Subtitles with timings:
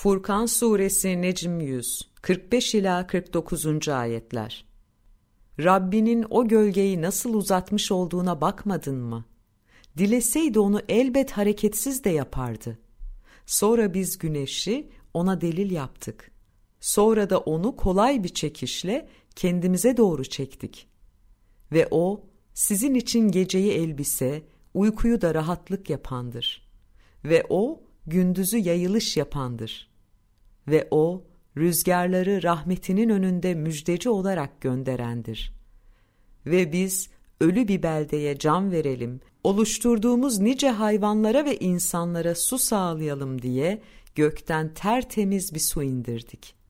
[0.00, 3.88] Furkan Suresi Necm 100 45 ila 49.
[3.88, 4.64] ayetler.
[5.60, 9.24] Rabbinin o gölgeyi nasıl uzatmış olduğuna bakmadın mı?
[9.96, 12.78] Dileseydi onu elbet hareketsiz de yapardı.
[13.46, 16.30] Sonra biz güneşi ona delil yaptık.
[16.80, 20.88] Sonra da onu kolay bir çekişle kendimize doğru çektik.
[21.72, 22.24] Ve o
[22.54, 24.42] sizin için geceyi elbise,
[24.74, 26.68] uykuyu da rahatlık yapandır.
[27.24, 29.90] Ve o gündüzü yayılış yapandır.
[30.68, 31.24] Ve o
[31.56, 35.52] rüzgarları rahmetinin önünde müjdeci olarak gönderendir.
[36.46, 37.10] Ve biz
[37.40, 43.82] ölü bir beldeye can verelim, oluşturduğumuz nice hayvanlara ve insanlara su sağlayalım diye
[44.14, 46.57] gökten tertemiz bir su indirdik.